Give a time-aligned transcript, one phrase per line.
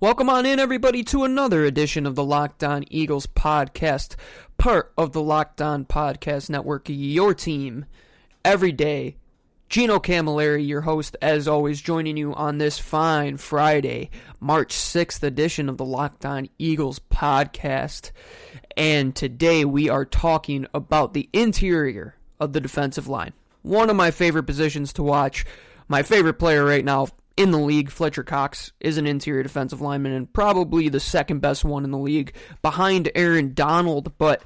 [0.00, 4.16] Welcome on in, everybody, to another edition of the Locked On Eagles podcast,
[4.56, 7.86] part of the Locked On Podcast Network, your team
[8.44, 9.16] every day.
[9.68, 14.10] Gino Camilleri, your host, as always, joining you on this fine Friday,
[14.40, 18.10] March 6th edition of the Locked On Eagles podcast.
[18.76, 23.32] And today we are talking about the interior of the defensive line.
[23.62, 25.44] One of my favorite positions to watch.
[25.88, 27.90] My favorite player right now, in the league.
[27.90, 31.98] Fletcher Cox is an interior defensive lineman and probably the second best one in the
[31.98, 34.16] league behind Aaron Donald.
[34.18, 34.42] But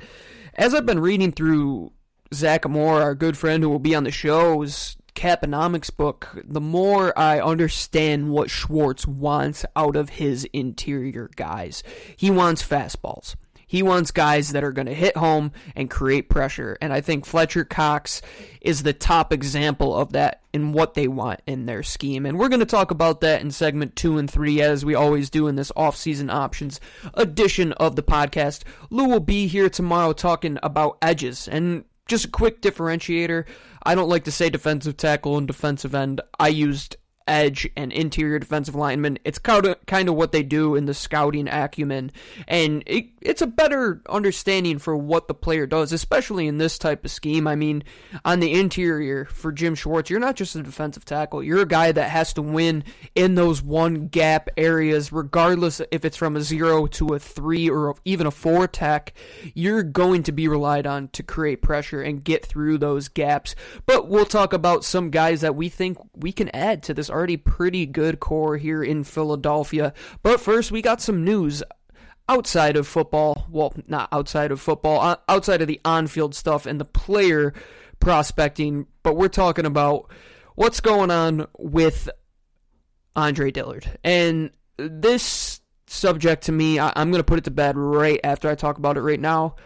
[0.54, 1.92] as I've been reading through
[2.34, 7.18] Zach Moore, our good friend who will be on the show's Caponomics book, the more
[7.18, 11.82] I understand what Schwartz wants out of his interior guys.
[12.16, 13.34] He wants fastballs.
[13.66, 16.78] He wants guys that are going to hit home and create pressure.
[16.80, 18.22] And I think Fletcher Cox
[18.60, 22.26] is the top example of that in what they want in their scheme.
[22.26, 25.30] And we're going to talk about that in segment two and three, as we always
[25.30, 26.80] do in this off-season options
[27.14, 28.62] edition of the podcast.
[28.90, 31.48] Lou will be here tomorrow talking about edges.
[31.48, 33.46] And just a quick differentiator.
[33.82, 36.20] I don't like to say defensive tackle and defensive end.
[36.38, 39.18] I used edge and interior defensive lineman.
[39.24, 42.12] It's kind of kind of what they do in the scouting acumen,
[42.46, 47.04] and it, it's a better understanding for what the player does, especially in this type
[47.04, 47.46] of scheme.
[47.46, 47.82] I mean,
[48.24, 51.42] on the interior for Jim Schwartz, you're not just a defensive tackle.
[51.42, 56.16] You're a guy that has to win in those one gap areas, regardless if it's
[56.16, 59.12] from a zero to a three or even a four tech.
[59.54, 63.54] You're going to be relied on to create pressure and get through those gaps.
[63.86, 67.36] But we'll talk about some guys that we think we can add to this already
[67.36, 69.92] pretty good core here in Philadelphia.
[70.22, 71.62] But first, we got some news
[72.28, 73.46] outside of football.
[73.50, 77.54] Well, not outside of football, uh, outside of the on field stuff and the player
[78.00, 78.86] prospecting.
[79.02, 80.10] But we're talking about
[80.54, 82.10] what's going on with
[83.14, 83.98] Andre Dillard.
[84.04, 88.50] And this subject to me, I, am going to put it to bed right after
[88.50, 89.56] I talk about it right now.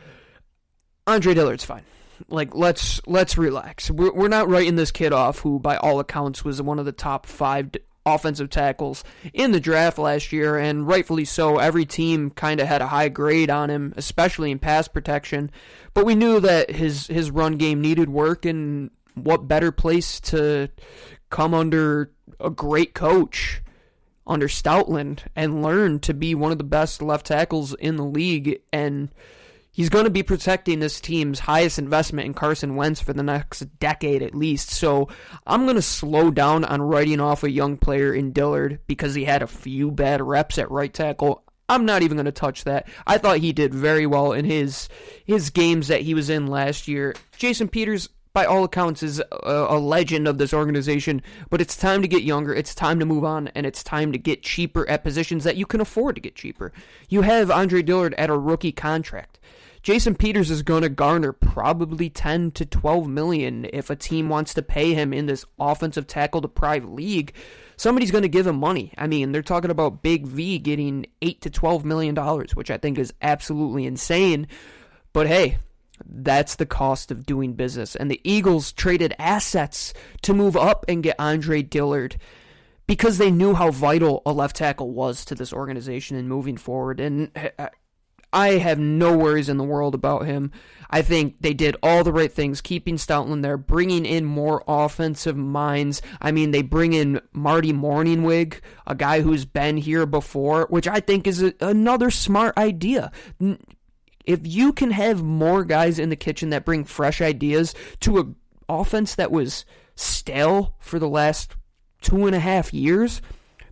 [1.06, 1.83] Andre Dillard's fine
[2.29, 3.91] like let's let's relax.
[3.91, 6.93] We're we're not writing this kid off, who by all accounts was one of the
[6.93, 7.71] top five
[8.06, 11.59] offensive tackles in the draft last year, and rightfully so.
[11.59, 15.50] Every team kind of had a high grade on him, especially in pass protection.
[15.94, 20.71] But we knew that his his run game needed work, and what better place to
[21.31, 23.62] come under a great coach
[24.27, 28.61] under Stoutland and learn to be one of the best left tackles in the league
[28.73, 29.11] and
[29.72, 33.60] he's going to be protecting this team's highest investment in Carson Wentz for the next
[33.78, 34.70] decade at least.
[34.70, 35.08] So
[35.47, 39.25] I'm going to slow down on writing off a young player in Dillard because he
[39.25, 41.44] had a few bad reps at right tackle.
[41.69, 42.88] I'm not even going to touch that.
[43.06, 44.88] I thought he did very well in his
[45.25, 47.14] his games that he was in last year.
[47.37, 51.22] Jason Peters by all accounts, is a, a, legend of this organization.
[51.48, 52.54] But it's time to get younger.
[52.54, 55.66] It's time to move on, and it's time to get cheaper at positions that you
[55.66, 56.72] can afford to get cheaper.
[57.08, 59.38] You have Andre Dillard at a rookie contract.
[59.83, 64.53] Jason Peters is going to garner probably 10 to 12 million if a team wants
[64.55, 67.33] to pay him in this offensive tackle deprived league.
[67.77, 68.93] Somebody's going to give him money.
[68.99, 72.77] I mean, they're talking about Big V getting 8 to 12 million dollars, which I
[72.77, 74.49] think is absolutely insane.
[75.15, 75.59] But hey,
[76.05, 77.97] that's the cost of doing business.
[77.97, 82.19] And the Eagles traded assets to move up and get Andre Dillard
[82.87, 87.01] because they knew how vital a left tackle was to this organization and moving forward.
[87.01, 87.69] And uh,
[88.33, 90.53] I have no worries in the world about him.
[90.89, 95.37] I think they did all the right things, keeping Stoutland there, bringing in more offensive
[95.37, 96.03] minds.
[96.21, 101.01] I mean, they bring in Marty Mornhinweg, a guy who's been here before, which I
[101.01, 103.13] think is a, another smart idea.
[104.25, 108.37] If you can have more guys in the kitchen that bring fresh ideas to an
[108.69, 109.65] offense that was
[109.95, 111.55] stale for the last
[112.01, 113.21] two and a half years,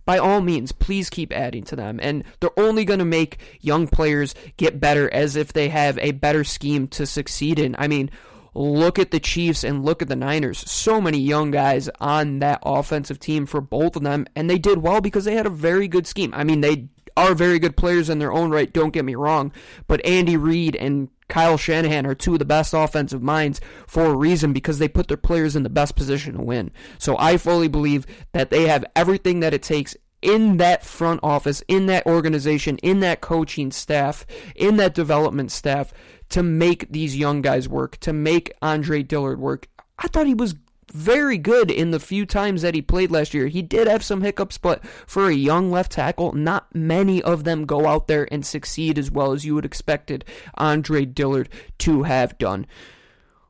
[0.09, 1.99] by all means, please keep adding to them.
[2.01, 6.13] And they're only going to make young players get better as if they have a
[6.13, 7.75] better scheme to succeed in.
[7.77, 8.09] I mean,
[8.55, 10.67] look at the Chiefs and look at the Niners.
[10.67, 14.79] So many young guys on that offensive team for both of them, and they did
[14.79, 16.33] well because they had a very good scheme.
[16.33, 19.53] I mean, they are very good players in their own right, don't get me wrong,
[19.85, 24.15] but Andy Reid and Kyle Shanahan are two of the best offensive minds for a
[24.15, 26.71] reason because they put their players in the best position to win.
[26.97, 31.63] So I fully believe that they have everything that it takes in that front office,
[31.67, 35.93] in that organization, in that coaching staff, in that development staff
[36.29, 39.67] to make these young guys work, to make Andre Dillard work.
[39.97, 40.55] I thought he was
[40.91, 43.47] very good in the few times that he played last year.
[43.47, 47.65] He did have some hiccups, but for a young left tackle, not many of them
[47.65, 50.25] go out there and succeed as well as you would expected
[50.55, 51.49] Andre Dillard
[51.79, 52.65] to have done.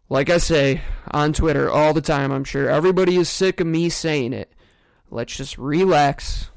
[0.10, 0.82] Like I say
[1.12, 4.52] on Twitter all the time, I'm sure everybody is sick of me saying it.
[5.12, 6.50] Let's just relax.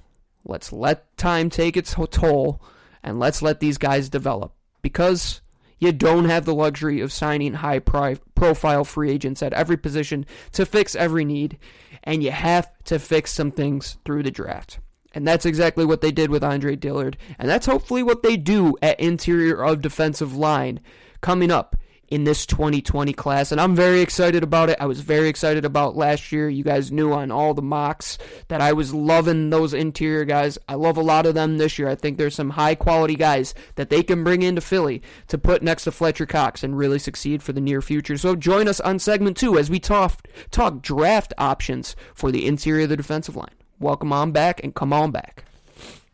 [0.44, 2.62] Let's let time take its toll
[3.02, 5.41] and let's let these guys develop because
[5.82, 10.64] you don't have the luxury of signing high profile free agents at every position to
[10.64, 11.58] fix every need,
[12.05, 14.79] and you have to fix some things through the draft.
[15.12, 18.76] And that's exactly what they did with Andre Dillard, and that's hopefully what they do
[18.81, 20.79] at interior of defensive line
[21.20, 21.75] coming up
[22.12, 24.76] in this 2020 class, and I'm very excited about it.
[24.78, 26.46] I was very excited about last year.
[26.46, 28.18] You guys knew on all the mocks
[28.48, 30.58] that I was loving those interior guys.
[30.68, 31.88] I love a lot of them this year.
[31.88, 35.62] I think there's some high quality guys that they can bring into Philly to put
[35.62, 38.18] next to Fletcher Cox and really succeed for the near future.
[38.18, 42.82] So join us on segment two as we talk, talk draft options for the interior
[42.82, 43.56] of the defensive line.
[43.80, 45.46] Welcome on back and come on back.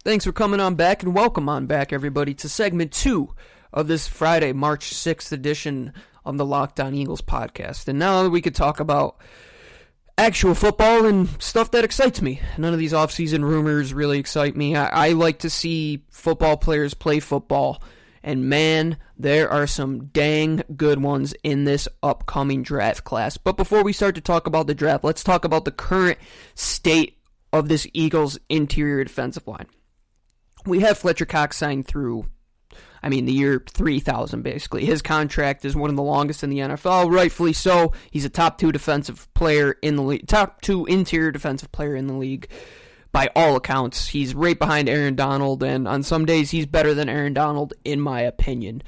[0.04, 3.34] Thanks for coming on back and welcome on back, everybody, to segment two
[3.72, 5.92] of this Friday, March 6th edition
[6.24, 7.88] of the Locked On Eagles podcast.
[7.88, 9.18] And now we could talk about
[10.18, 12.40] actual football and stuff that excites me.
[12.58, 14.76] None of these offseason rumors really excite me.
[14.76, 17.82] I, I like to see football players play football.
[18.22, 23.36] And man, there are some dang good ones in this upcoming draft class.
[23.36, 26.18] But before we start to talk about the draft, let's talk about the current
[26.54, 27.18] state
[27.52, 29.66] of this Eagles interior defensive line.
[30.66, 32.26] We have Fletcher Cox signed through
[33.02, 34.84] I mean, the year 3000, basically.
[34.84, 37.92] His contract is one of the longest in the NFL, rightfully so.
[38.10, 42.06] He's a top two defensive player in the league, top two interior defensive player in
[42.06, 42.48] the league
[43.12, 44.08] by all accounts.
[44.08, 48.00] He's right behind Aaron Donald, and on some days, he's better than Aaron Donald, in
[48.00, 48.82] my opinion.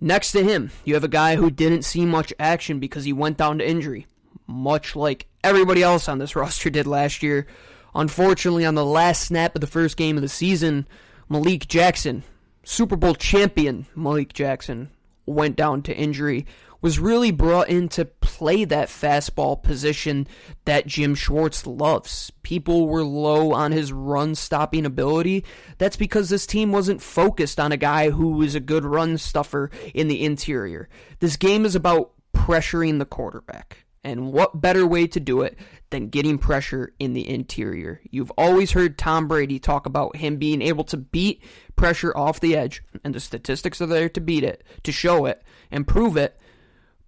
[0.00, 3.36] Next to him, you have a guy who didn't see much action because he went
[3.36, 4.06] down to injury,
[4.46, 7.46] much like everybody else on this roster did last year.
[7.94, 10.86] Unfortunately, on the last snap of the first game of the season,
[11.28, 12.22] Malik Jackson
[12.70, 14.90] Super Bowl champion Malik Jackson
[15.24, 16.44] went down to injury,
[16.82, 20.28] was really brought in to play that fastball position
[20.66, 22.30] that Jim Schwartz loves.
[22.42, 25.46] People were low on his run stopping ability.
[25.78, 29.70] That's because this team wasn't focused on a guy who was a good run stuffer
[29.94, 30.90] in the interior.
[31.20, 33.86] This game is about pressuring the quarterback.
[34.04, 35.58] And what better way to do it
[35.90, 38.00] than getting pressure in the interior?
[38.10, 41.42] You've always heard Tom Brady talk about him being able to beat
[41.76, 45.42] pressure off the edge, and the statistics are there to beat it, to show it,
[45.70, 46.38] and prove it.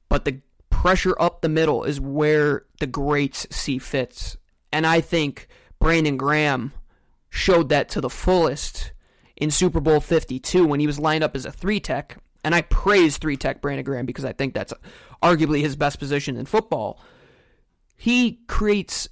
[0.09, 0.41] But the
[0.71, 4.37] pressure up the middle is where the greats see fits.
[4.73, 5.47] And I think
[5.79, 6.73] Brandon Graham
[7.29, 8.93] showed that to the fullest
[9.37, 12.17] in Super Bowl 52 when he was lined up as a three tech.
[12.43, 14.73] And I praise three tech Brandon Graham because I think that's
[15.23, 17.01] arguably his best position in football.
[18.01, 19.11] He creates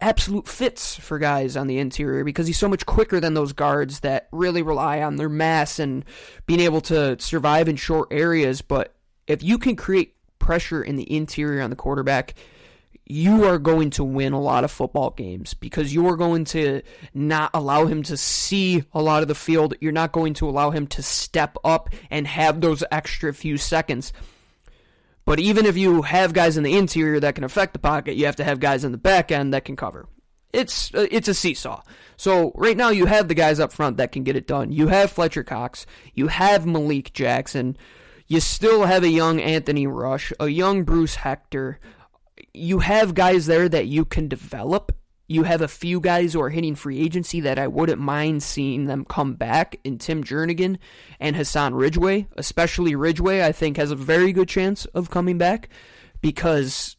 [0.00, 3.98] absolute fits for guys on the interior because he's so much quicker than those guards
[4.00, 6.04] that really rely on their mass and
[6.46, 8.62] being able to survive in short areas.
[8.62, 8.94] But
[9.26, 12.34] if you can create pressure in the interior on the quarterback,
[13.06, 16.82] you are going to win a lot of football games because you are going to
[17.12, 19.74] not allow him to see a lot of the field.
[19.80, 24.12] You're not going to allow him to step up and have those extra few seconds.
[25.24, 28.26] But even if you have guys in the interior that can affect the pocket, you
[28.26, 30.08] have to have guys in the back end that can cover.
[30.52, 31.82] It's uh, it's a seesaw.
[32.16, 34.70] So right now you have the guys up front that can get it done.
[34.72, 37.76] You have Fletcher Cox, you have Malik Jackson,
[38.26, 41.80] you still have a young Anthony Rush, a young Bruce Hector.
[42.52, 44.92] You have guys there that you can develop
[45.28, 48.86] you have a few guys who are hitting free agency that I wouldn't mind seeing
[48.86, 50.78] them come back in Tim Jernigan
[51.20, 52.26] and Hassan Ridgeway.
[52.36, 55.68] Especially Ridgeway, I think, has a very good chance of coming back
[56.20, 56.96] because,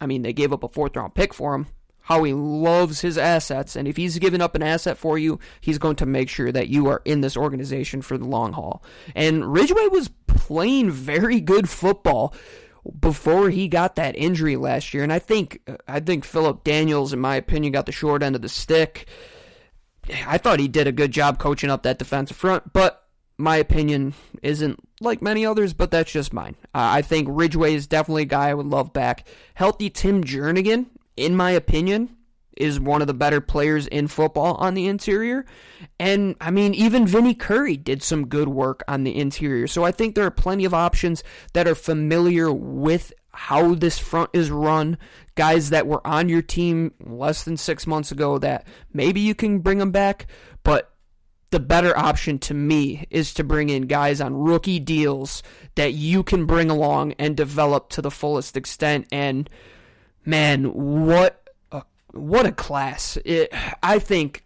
[0.00, 1.66] I mean, they gave up a fourth round pick for him.
[2.08, 5.96] Howie loves his assets, and if he's given up an asset for you, he's going
[5.96, 8.82] to make sure that you are in this organization for the long haul.
[9.14, 12.34] And Ridgeway was playing very good football
[12.98, 15.02] before he got that injury last year.
[15.02, 18.42] And I think I think Phillip Daniels, in my opinion, got the short end of
[18.42, 19.06] the stick.
[20.26, 23.04] I thought he did a good job coaching up that defensive front, but
[23.36, 26.56] my opinion isn't like many others, but that's just mine.
[26.74, 29.26] Uh, I think Ridgeway is definitely a guy I would love back.
[29.54, 32.16] Healthy Tim Jernigan, in my opinion,
[32.58, 35.46] is one of the better players in football on the interior.
[35.98, 39.66] And I mean, even Vinny Curry did some good work on the interior.
[39.66, 41.24] So I think there are plenty of options
[41.54, 44.98] that are familiar with how this front is run.
[45.36, 49.60] Guys that were on your team less than six months ago that maybe you can
[49.60, 50.26] bring them back,
[50.64, 50.92] but
[51.50, 55.42] the better option to me is to bring in guys on rookie deals
[55.76, 59.06] that you can bring along and develop to the fullest extent.
[59.10, 59.48] And
[60.26, 61.47] man, what
[62.12, 63.18] what a class.
[63.24, 64.44] It, I think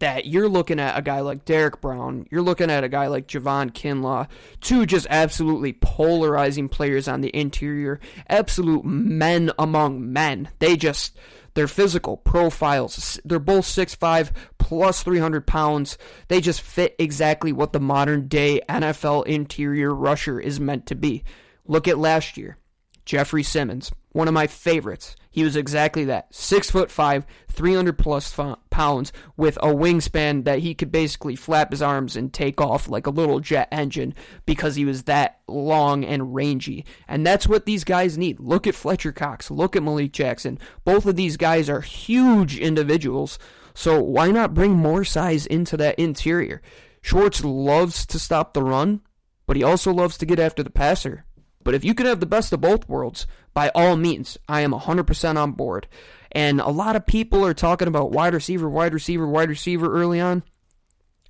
[0.00, 3.28] that you're looking at a guy like Derrick Brown, you're looking at a guy like
[3.28, 4.28] Javon Kinlaw,
[4.60, 10.48] two just absolutely polarizing players on the interior, absolute men among men.
[10.58, 11.18] They just
[11.54, 13.20] They're physical profiles.
[13.24, 15.98] They're both 6'5 plus 300 pounds.
[16.28, 21.24] They just fit exactly what the modern day NFL interior rusher is meant to be.
[21.66, 22.56] Look at last year.
[23.04, 25.16] Jeffrey Simmons, one of my favorites.
[25.30, 26.34] He was exactly that.
[26.34, 28.36] Six foot five, 300 plus
[28.70, 33.06] pounds, with a wingspan that he could basically flap his arms and take off like
[33.06, 34.14] a little jet engine
[34.44, 36.84] because he was that long and rangy.
[37.06, 38.40] And that's what these guys need.
[38.40, 39.50] Look at Fletcher Cox.
[39.50, 40.58] Look at Malik Jackson.
[40.84, 43.38] Both of these guys are huge individuals.
[43.74, 46.60] So why not bring more size into that interior?
[47.02, 49.00] Schwartz loves to stop the run,
[49.46, 51.24] but he also loves to get after the passer.
[51.62, 54.72] But if you can have the best of both worlds, by all means, I am
[54.72, 55.88] 100% on board.
[56.32, 60.20] And a lot of people are talking about wide receiver, wide receiver, wide receiver early
[60.20, 60.42] on.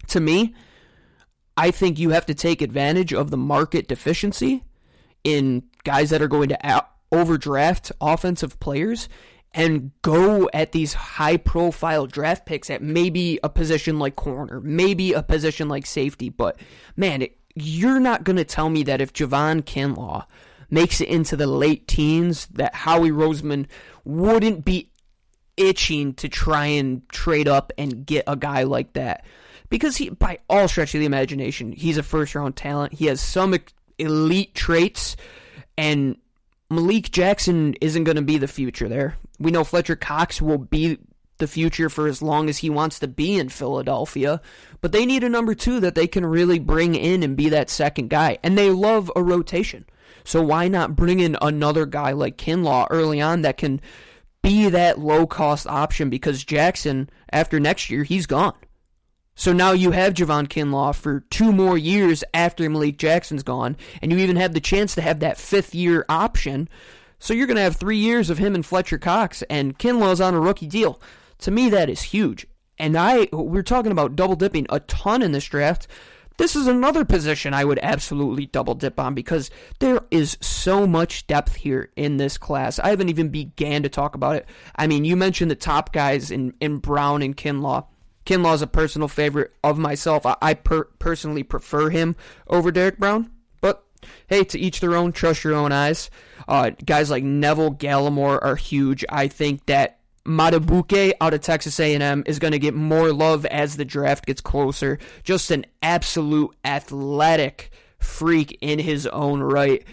[0.08, 0.54] To me,
[1.56, 4.64] I think you have to take advantage of the market deficiency
[5.24, 9.08] in guys that are going to overdraft offensive players
[9.52, 15.12] and go at these high profile draft picks at maybe a position like corner, maybe
[15.12, 16.28] a position like safety.
[16.28, 16.60] But
[16.96, 20.26] man, it, you're not going to tell me that if Javon Kinlaw
[20.70, 23.66] makes it into the late teens, that Howie Roseman
[24.04, 24.90] wouldn't be
[25.56, 29.24] itching to try and trade up and get a guy like that.
[29.68, 32.94] Because he, by all stretch of the imagination, he's a first round talent.
[32.94, 33.56] He has some
[33.98, 35.16] elite traits,
[35.76, 36.16] and
[36.70, 39.16] Malik Jackson isn't going to be the future there.
[39.38, 40.98] We know Fletcher Cox will be
[41.40, 44.40] the future for as long as he wants to be in Philadelphia.
[44.80, 47.68] But they need a number two that they can really bring in and be that
[47.68, 48.38] second guy.
[48.42, 49.84] And they love a rotation.
[50.24, 53.80] So why not bring in another guy like Kinlaw early on that can
[54.42, 58.54] be that low cost option because Jackson, after next year, he's gone.
[59.34, 64.12] So now you have Javon Kinlaw for two more years after Malik Jackson's gone, and
[64.12, 66.68] you even have the chance to have that fifth year option.
[67.18, 70.34] So you're going to have three years of him and Fletcher Cox, and Kinlaw's on
[70.34, 71.00] a rookie deal.
[71.40, 72.46] To me, that is huge.
[72.78, 75.86] And I, we're talking about double dipping a ton in this draft.
[76.38, 81.26] This is another position I would absolutely double dip on because there is so much
[81.26, 82.78] depth here in this class.
[82.78, 84.46] I haven't even began to talk about it.
[84.74, 87.84] I mean, you mentioned the top guys in, in Brown and Kinlaw.
[88.24, 90.24] Kinlaw is a personal favorite of myself.
[90.24, 92.16] I, I per- personally prefer him
[92.46, 93.30] over Derrick Brown.
[93.60, 93.84] But
[94.26, 95.12] hey, to each their own.
[95.12, 96.08] Trust your own eyes.
[96.48, 99.04] Uh, guys like Neville Gallimore are huge.
[99.10, 103.76] I think that Madubuike out of Texas A&M is going to get more love as
[103.76, 104.98] the draft gets closer.
[105.22, 109.84] Just an absolute athletic freak in his own right.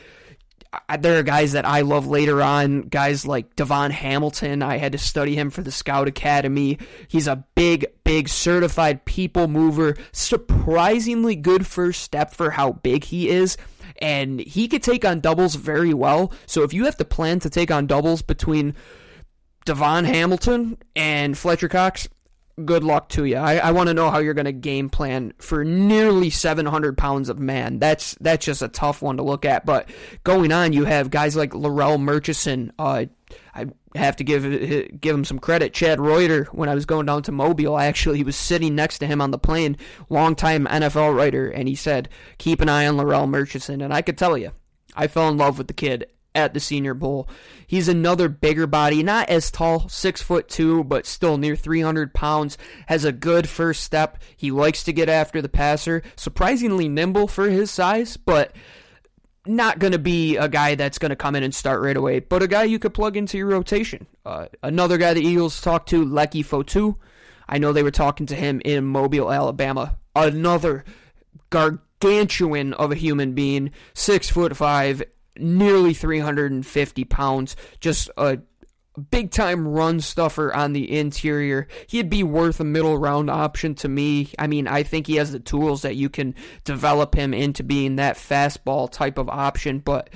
[0.99, 4.61] There are guys that I love later on, guys like DaVon Hamilton.
[4.61, 6.77] I had to study him for the Scout Academy.
[7.07, 9.95] He's a big, big certified people mover.
[10.11, 13.57] Surprisingly good first step for how big he is
[13.99, 16.31] and he could take on doubles very well.
[16.45, 18.75] So if you have to plan to take on doubles between
[19.67, 22.07] DaVon Hamilton and Fletcher Cox,
[22.63, 23.35] good luck to you.
[23.35, 27.27] I, I want to know how you're going to game plan for nearly 700 pounds
[27.27, 27.77] of man.
[27.77, 29.65] That's that's just a tough one to look at.
[29.65, 29.89] But
[30.23, 32.71] going on, you have guys like Larrell Murchison.
[32.79, 33.05] Uh,
[33.53, 34.43] I have to give
[35.01, 35.73] give him some credit.
[35.73, 39.19] Chad Reuter, when I was going down to Mobile, actually was sitting next to him
[39.19, 39.75] on the plane,
[40.09, 42.07] longtime NFL writer, and he said,
[42.37, 44.51] "Keep an eye on Larrell Murchison." And I could tell you,
[44.95, 46.07] I fell in love with the kid
[46.37, 47.27] at the Senior Bowl.
[47.65, 52.57] He's another bigger body, not as tall, six foot two, but still near 300 pounds.
[52.85, 54.21] Has a good first step.
[54.37, 56.03] He likes to get after the passer.
[56.15, 58.55] Surprisingly nimble for his size, but
[59.47, 62.19] not going to be a guy that's going to come in and start right away,
[62.19, 64.05] but a guy you could plug into your rotation.
[64.25, 66.95] Uh, another guy the Eagles talked to, Leki Fotu.
[67.49, 69.97] I know they were talking to him in Mobile, Alabama.
[70.15, 70.83] Another
[71.49, 75.01] gargantuan of a human being, six foot five,
[75.39, 78.39] nearly 350 pounds, just a
[79.11, 81.67] big time run stuffer on the interior.
[81.87, 84.31] He'd be worth a middle round option to me.
[84.39, 87.97] I mean, I think he has the tools that you can develop him into being
[87.97, 90.09] that fastball type of option, but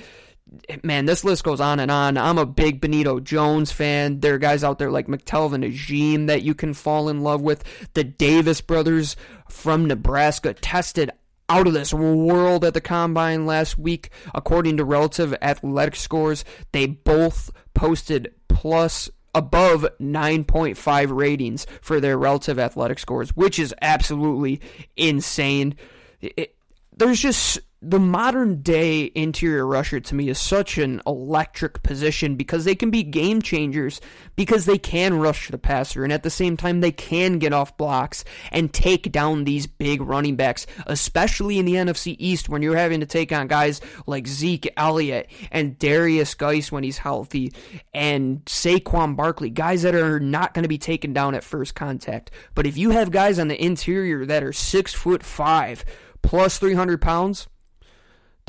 [0.84, 2.18] man, this list goes on and on.
[2.18, 4.20] I'm a big Benito Jones fan.
[4.20, 7.64] There are guys out there like McTelvin Agim that you can fall in love with.
[7.94, 9.16] The Davis brothers
[9.50, 11.12] from Nebraska tested
[11.52, 14.10] out of this world at the combine last week.
[14.34, 22.58] According to relative athletic scores, they both posted plus above 9.5 ratings for their relative
[22.58, 24.62] athletic scores, which is absolutely
[24.96, 25.76] insane.
[26.22, 26.56] It,
[26.96, 32.64] there's just the modern day interior rusher to me is such an electric position because
[32.64, 34.00] they can be game changers
[34.36, 37.76] because they can rush the passer and at the same time they can get off
[37.78, 42.76] blocks and take down these big running backs, especially in the NFC East when you're
[42.76, 47.52] having to take on guys like Zeke Elliott and Darius Guice when he's healthy
[47.96, 52.30] and Saquon Barkley, guys that are not going to be taken down at first contact.
[52.54, 55.84] But if you have guys on the interior that are six foot five
[56.22, 57.48] plus 300 pounds,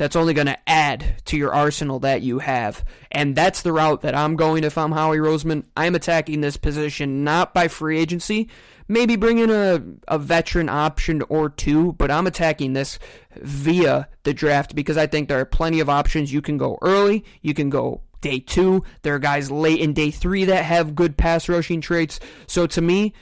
[0.03, 2.83] that's only going to add to your arsenal that you have.
[3.09, 5.63] And that's the route that I'm going if I'm Howie Roseman.
[5.77, 8.49] I'm attacking this position not by free agency,
[8.89, 12.99] maybe bring in a, a veteran option or two, but I'm attacking this
[13.37, 16.33] via the draft because I think there are plenty of options.
[16.33, 18.83] You can go early, you can go day two.
[19.03, 22.19] There are guys late in day three that have good pass rushing traits.
[22.45, 23.13] So to me,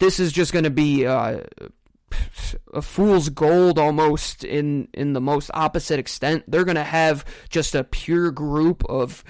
[0.00, 1.44] this is just going to be uh,
[2.72, 6.44] a fool's gold almost in in the most opposite extent.
[6.46, 9.24] They're going to have just a pure group of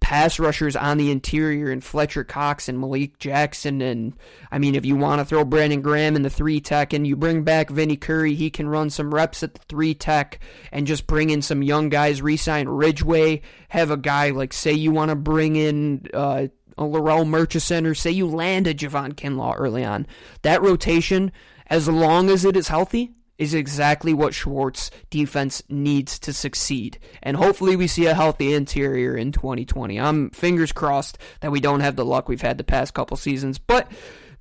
[0.00, 4.12] pass rushers on the interior and Fletcher Cox and Malik Jackson and
[4.52, 7.16] I mean if you want to throw Brandon Graham in the 3 tech and you
[7.16, 10.40] bring back Vinny Curry, he can run some reps at the 3 tech
[10.72, 14.90] and just bring in some young guys, resign Ridgeway, have a guy like say you
[14.90, 19.54] want to bring in uh a Larrell Murchison or say you land a Javon Kinlaw
[19.56, 20.06] early on.
[20.42, 21.32] That rotation
[21.66, 26.98] as long as it is healthy, is exactly what Schwartz defense needs to succeed.
[27.22, 29.98] And hopefully we see a healthy interior in 2020.
[29.98, 33.58] I'm fingers crossed that we don't have the luck we've had the past couple seasons.
[33.58, 33.90] But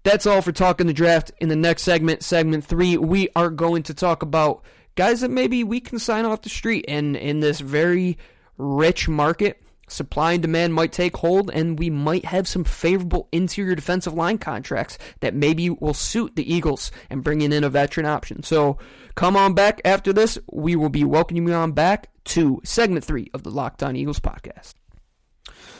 [0.04, 1.32] that's all for talking the draft.
[1.40, 4.64] In the next segment, segment three, we are going to talk about
[4.96, 8.18] guys that maybe we can sign off the street and in this very
[8.58, 13.76] rich market Supply and demand might take hold, and we might have some favorable interior
[13.76, 18.44] defensive line contracts that maybe will suit the Eagles and bringing in a veteran option.
[18.44, 18.78] So
[19.16, 20.40] come on back after this.
[20.52, 24.20] We will be welcoming you on back to segment three of the Locked On Eagles
[24.20, 24.74] podcast.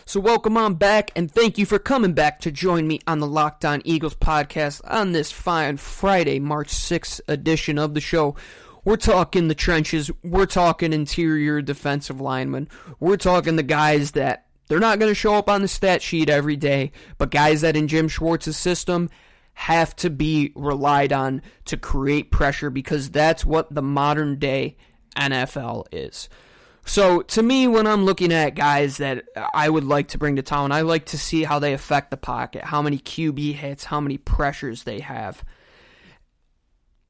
[0.06, 3.28] So welcome on back, and thank you for coming back to join me on the
[3.28, 8.36] Locked On Eagles podcast on this fine Friday, March 6th edition of the show.
[8.86, 10.12] We're talking the trenches.
[10.24, 12.70] We're talking interior defensive linemen.
[13.00, 16.30] We're talking the guys that they're not going to show up on the stat sheet
[16.30, 19.10] every day, but guys that in Jim Schwartz's system
[19.54, 24.78] have to be relied on to create pressure because that's what the modern day
[25.16, 26.28] NFL is.
[26.86, 30.42] So, to me, when I'm looking at guys that I would like to bring to
[30.42, 34.02] town, I like to see how they affect the pocket, how many QB hits, how
[34.02, 35.46] many pressures they have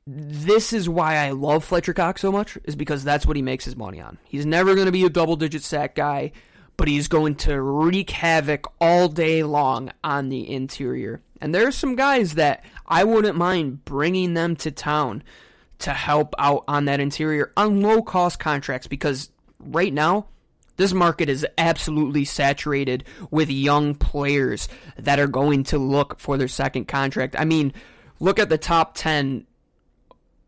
[0.05, 3.65] this is why I love Fletcher Cox so much, is because that's what he makes
[3.65, 4.17] his money on.
[4.25, 6.31] He's never going to be a double digit sack guy,
[6.75, 11.21] but he's going to wreak havoc all day long on the interior.
[11.39, 15.23] And there's some guys that I wouldn't mind bringing them to town
[15.79, 20.27] to help out on that interior on low cost contracts because right now,
[20.75, 26.47] this market is absolutely saturated with young players that are going to look for their
[26.47, 27.35] second contract.
[27.37, 27.73] I mean,
[28.19, 29.45] look at the top 10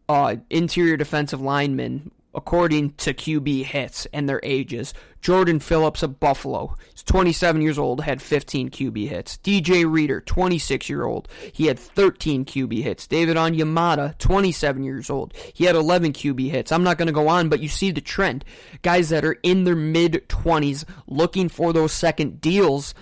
[0.08, 4.94] uh, interior defensive linemen according to QB hits and their ages.
[5.22, 9.38] Jordan Phillips of Buffalo, he's 27 years old, had 15 QB hits.
[9.38, 13.08] DJ Reader, 26 year old, he had 13 QB hits.
[13.08, 16.72] David Onyemata, 27 years old, he had 11 QB hits.
[16.72, 18.46] I'm not going to go on, but you see the trend.
[18.82, 22.94] Guys that are in their mid 20s looking for those second deals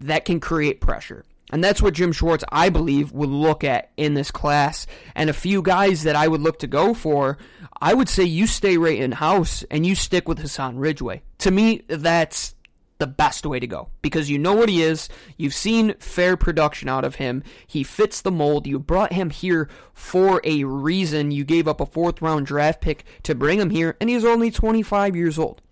[0.00, 1.24] that can create pressure.
[1.52, 4.86] And that's what Jim Schwartz, I believe, would look at in this class.
[5.14, 7.38] And a few guys that I would look to go for,
[7.80, 11.22] I would say you stay right in house and you stick with Hassan Ridgeway.
[11.38, 12.56] To me, that's
[12.98, 15.08] the best way to go because you know what he is.
[15.36, 17.42] You've seen fair production out of him.
[17.66, 18.66] He fits the mold.
[18.66, 21.30] You brought him here for a reason.
[21.30, 24.50] You gave up a fourth round draft pick to bring him here, and he's only
[24.50, 25.62] 25 years old.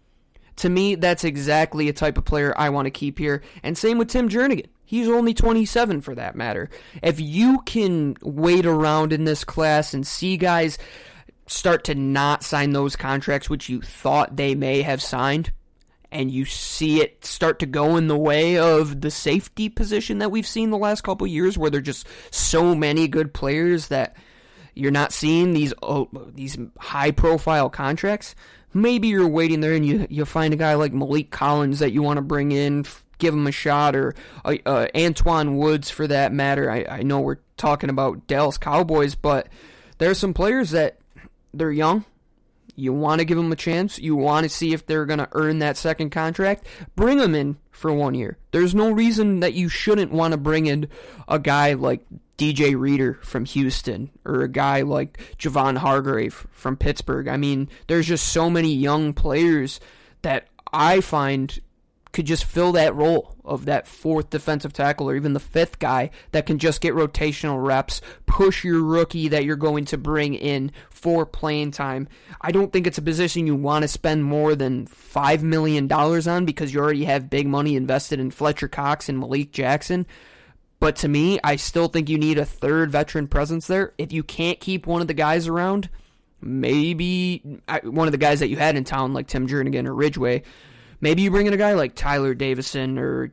[0.56, 3.42] To me, that's exactly a type of player I want to keep here.
[3.62, 4.66] And same with Tim Jernigan.
[4.94, 6.70] He's only 27 for that matter.
[7.02, 10.78] If you can wait around in this class and see guys
[11.48, 15.50] start to not sign those contracts which you thought they may have signed,
[16.12, 20.30] and you see it start to go in the way of the safety position that
[20.30, 24.16] we've seen the last couple years where there're just so many good players that
[24.74, 28.36] you're not seeing these oh, these high profile contracts
[28.72, 32.00] maybe you're waiting there and you you find a guy like Maliek Collins that you
[32.00, 32.84] want to bring in
[33.18, 36.70] give him a shot, or uh, uh, Antwaun Woods for that matter.
[36.70, 39.48] I, I know we're talking about Dallas Cowboys, but
[39.98, 40.98] there are some players that
[41.52, 42.04] they're young.
[42.76, 43.98] You want to give them a chance.
[43.98, 46.66] You want to see if they're going to earn that second contract.
[46.96, 48.36] Bring them in for one year.
[48.50, 50.88] There's no reason that you shouldn't want to bring in
[51.28, 52.04] a guy like
[52.36, 57.28] DJ Reader from Houston or a guy like Javon Hargrave from Pittsburgh.
[57.28, 59.78] I mean, there's just so many young players
[60.22, 61.56] that I find
[62.14, 66.10] could just fill that role of that fourth defensive tackle or even the fifth guy
[66.30, 70.72] that can just get rotational reps, push your rookie that you're going to bring in
[70.88, 72.08] for playing time.
[72.40, 76.44] I don't think it's a position you want to spend more than $5 million on
[76.46, 80.06] because you already have big money invested in Fletcher Cox and Malik Jackson.
[80.78, 83.92] But to me, I still think you need a third veteran presence there.
[83.98, 85.88] If you can't keep one of the guys around,
[86.40, 87.42] maybe
[87.82, 90.42] one of the guys that you had in town, like Tim Jernigan or Ridgeway,
[91.04, 93.30] maybe you bring in a guy like Tyler Davison or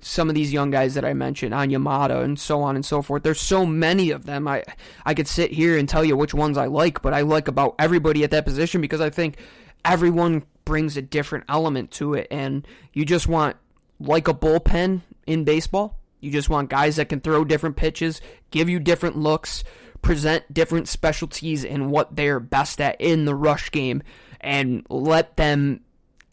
[0.00, 3.24] some of these young guys that I mentioned, Onyemata and so on and so forth.
[3.24, 4.46] There's so many of them.
[4.46, 4.62] I
[5.04, 7.74] I could sit here and tell you which ones I like, but I like about
[7.80, 9.38] everybody at that position because I think
[9.84, 13.56] everyone brings a different element to it, and you just want
[13.98, 15.98] like a bullpen in baseball.
[16.20, 19.64] You just want guys that can throw different pitches, give you different looks,
[20.00, 24.02] present different specialties and what they're best at in the rush game,
[24.40, 25.80] and let them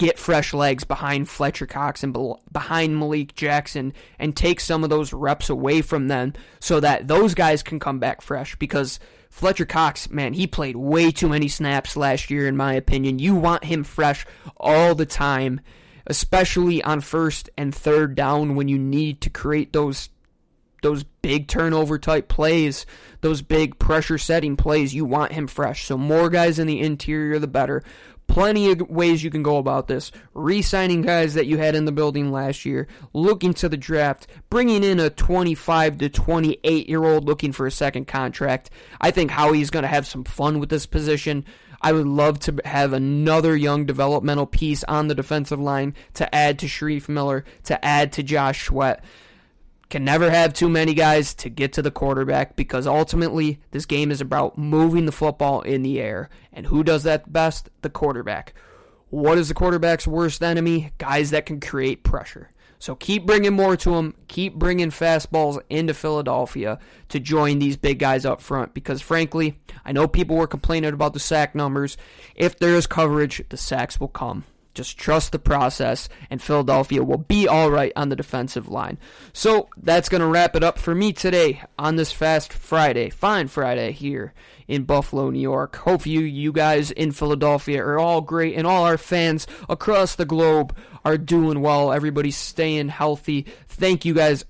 [0.01, 2.17] get fresh legs behind Fletcher Cox and
[2.51, 7.35] behind Malik Jackson and take some of those reps away from them so that those
[7.35, 11.95] guys can come back fresh because Fletcher Cox, man, he played way too many snaps
[11.95, 13.19] last year in my opinion.
[13.19, 14.25] You want him fresh
[14.57, 15.61] all the time,
[16.07, 20.09] especially on first and third down when you need to create those
[20.81, 22.87] those big turnover type plays,
[23.21, 25.85] those big pressure setting plays, you want him fresh.
[25.85, 27.83] So more guys in the interior the better
[28.31, 30.11] plenty of ways you can go about this.
[30.33, 34.27] Re signing guys that you had in the building last year, looking to the draft,
[34.49, 38.69] bringing in a 25 to 28 year old looking for a second contract.
[39.01, 41.45] I think Howie's going to have some fun with this position.
[41.81, 46.59] I would love to have another young developmental piece on the defensive line to add
[46.59, 49.03] to Shareef Miller, to add to Josh Sweat.
[49.91, 54.09] Can never have too many guys to get to the quarterback because ultimately this game
[54.09, 56.29] is about moving the football in the air.
[56.53, 57.69] And who does that best?
[57.81, 58.53] The quarterback.
[59.09, 60.93] What is the quarterback's worst enemy?
[60.97, 62.51] Guys that can create pressure.
[62.79, 64.15] So keep bringing more to them.
[64.29, 69.91] Keep bringing fastballs into Philadelphia to join these big guys up front because, frankly, I
[69.91, 71.97] know people were complaining about the sack numbers.
[72.33, 74.45] If there is coverage, the sacks will come.
[74.73, 78.97] Just trust the process, and Philadelphia will be all right on the defensive line.
[79.33, 83.47] So that's going to wrap it up for me today on this Fast Friday, fine
[83.47, 84.33] Friday here
[84.67, 85.75] in Buffalo, New York.
[85.75, 90.25] Hope you, you guys in Philadelphia are all great, and all our fans across the
[90.25, 91.91] globe are doing well.
[91.91, 93.47] Everybody's staying healthy.
[93.67, 94.45] Thank you guys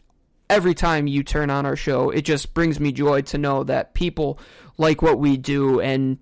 [0.51, 2.09] every time you turn on our show.
[2.09, 4.37] It just brings me joy to know that people
[4.77, 6.19] like what we do and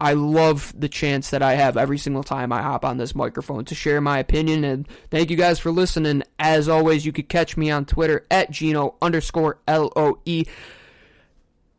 [0.00, 3.66] I love the chance that I have every single time I hop on this microphone
[3.66, 4.64] to share my opinion.
[4.64, 6.22] And thank you guys for listening.
[6.38, 10.46] As always, you could catch me on Twitter at Gino underscore L O E.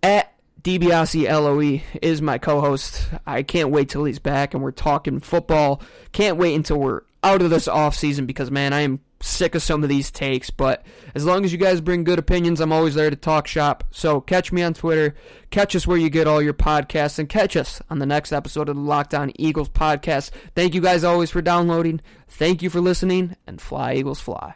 [0.03, 3.09] At DiBiase LOE is my co host.
[3.25, 5.81] I can't wait till he's back and we're talking football.
[6.11, 9.61] Can't wait until we're out of this off season because, man, I am sick of
[9.61, 12.95] some of these takes, but as long as you guys bring good opinions, I'm always
[12.95, 13.83] there to talk shop.
[13.91, 15.15] So catch me on Twitter,
[15.49, 18.69] catch us where you get all your podcasts, and catch us on the next episode
[18.69, 20.31] of the Locked On Eagles podcast.
[20.55, 22.01] Thank you guys always for downloading.
[22.27, 24.55] Thank you for listening, and fly, Eagles, fly.